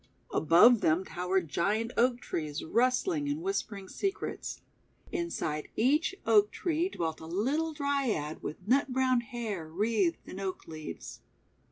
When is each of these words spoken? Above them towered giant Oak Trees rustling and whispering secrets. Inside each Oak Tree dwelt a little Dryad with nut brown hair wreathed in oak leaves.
Above 0.33 0.81
them 0.81 1.05
towered 1.05 1.47
giant 1.47 1.91
Oak 1.95 2.19
Trees 2.21 2.63
rustling 2.63 3.29
and 3.29 3.43
whispering 3.43 3.87
secrets. 3.87 4.61
Inside 5.11 5.67
each 5.75 6.15
Oak 6.25 6.49
Tree 6.49 6.89
dwelt 6.89 7.19
a 7.19 7.27
little 7.27 7.71
Dryad 7.71 8.41
with 8.41 8.67
nut 8.67 8.87
brown 8.91 9.21
hair 9.21 9.67
wreathed 9.69 10.17
in 10.27 10.39
oak 10.39 10.67
leaves. 10.67 11.21